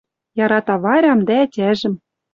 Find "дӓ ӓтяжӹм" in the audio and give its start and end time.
1.27-1.93